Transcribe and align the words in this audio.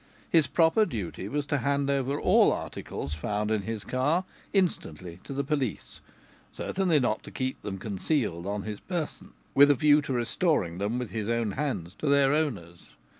His 0.31 0.47
proper 0.47 0.83
duty 0.83 1.27
was 1.27 1.45
to 1.45 1.59
hand 1.59 1.87
over 1.91 2.19
all 2.19 2.51
articles 2.51 3.13
found 3.13 3.51
in 3.51 3.61
his 3.61 3.83
car 3.83 4.25
instantly 4.51 5.19
to 5.23 5.31
the 5.31 5.43
police 5.43 6.01
certainly 6.51 6.99
not 6.99 7.21
to 7.21 7.29
keep 7.29 7.61
them 7.61 7.77
concealed 7.77 8.47
on 8.47 8.63
his 8.63 8.79
person 8.79 9.33
with 9.53 9.69
a 9.69 9.75
view 9.75 10.01
to 10.01 10.13
restoring 10.13 10.79
them 10.79 10.97
with 10.97 11.11
his 11.11 11.29
own 11.29 11.51
hands 11.51 11.93
to 11.99 12.07
their 12.07 12.33
owners. 12.33 12.89